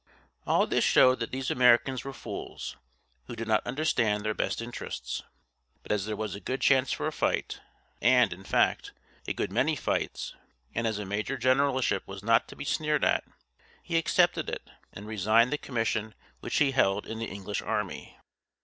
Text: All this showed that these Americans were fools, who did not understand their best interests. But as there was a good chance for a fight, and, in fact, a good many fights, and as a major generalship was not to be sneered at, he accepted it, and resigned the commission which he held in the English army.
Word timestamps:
All 0.47 0.65
this 0.65 0.83
showed 0.83 1.19
that 1.19 1.31
these 1.31 1.51
Americans 1.51 2.03
were 2.03 2.11
fools, 2.11 2.75
who 3.27 3.35
did 3.35 3.47
not 3.47 3.63
understand 3.67 4.25
their 4.25 4.33
best 4.33 4.59
interests. 4.59 5.21
But 5.83 5.91
as 5.91 6.07
there 6.07 6.15
was 6.15 6.33
a 6.33 6.39
good 6.39 6.59
chance 6.59 6.91
for 6.91 7.05
a 7.05 7.11
fight, 7.11 7.61
and, 8.01 8.33
in 8.33 8.43
fact, 8.43 8.93
a 9.27 9.33
good 9.33 9.51
many 9.51 9.75
fights, 9.75 10.33
and 10.73 10.87
as 10.87 10.97
a 10.97 11.05
major 11.05 11.37
generalship 11.37 12.07
was 12.07 12.23
not 12.23 12.47
to 12.47 12.55
be 12.55 12.65
sneered 12.65 13.03
at, 13.03 13.23
he 13.83 13.95
accepted 13.99 14.49
it, 14.49 14.67
and 14.91 15.05
resigned 15.05 15.53
the 15.53 15.59
commission 15.59 16.15
which 16.39 16.57
he 16.57 16.71
held 16.71 17.05
in 17.05 17.19
the 17.19 17.25
English 17.29 17.61
army. 17.61 18.17